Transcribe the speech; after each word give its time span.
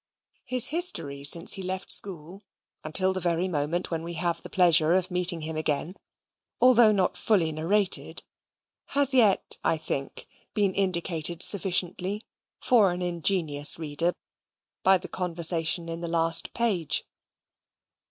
His 0.45 0.69
history 0.69 1.23
since 1.23 1.53
he 1.53 1.61
left 1.61 1.91
school, 1.91 2.41
until 2.83 3.13
the 3.13 3.19
very 3.19 3.47
moment 3.47 3.91
when 3.91 4.01
we 4.01 4.13
have 4.13 4.41
the 4.41 4.49
pleasure 4.49 4.93
of 4.93 5.11
meeting 5.11 5.41
him 5.41 5.55
again, 5.55 5.95
although 6.59 6.91
not 6.91 7.15
fully 7.15 7.51
narrated, 7.51 8.23
has 8.97 9.13
yet, 9.13 9.57
I 9.63 9.77
think, 9.77 10.27
been 10.55 10.73
indicated 10.73 11.43
sufficiently 11.43 12.23
for 12.59 12.91
an 12.93 13.03
ingenious 13.03 13.77
reader 13.77 14.15
by 14.81 14.97
the 14.97 15.07
conversation 15.07 15.87
in 15.87 15.99
the 15.99 16.07
last 16.07 16.51
page. 16.55 17.05